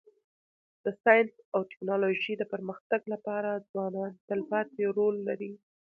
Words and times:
د 0.83 0.85
ساینس 1.03 1.33
او 1.53 1.61
ټکنالوژۍ 1.71 2.33
د 2.37 2.43
پرمختګ 2.53 3.01
لپاره 3.13 3.63
ځوانان 3.71 4.11
تلپاتی 4.29 4.83
رول 4.97 5.15
لري. 5.27 5.53